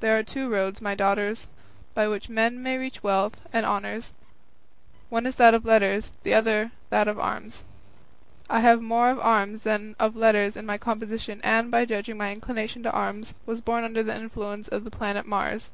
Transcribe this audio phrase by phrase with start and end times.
[0.00, 1.46] There are two roads, my daughters,
[1.92, 4.14] by which men may reach wealth and honours;
[5.10, 7.62] one is that of letters, the other that of arms.
[8.48, 12.32] I have more of arms than of letters in my composition, and, judging by my
[12.32, 15.70] inclination to arms, was born under the influence of the planet Mars.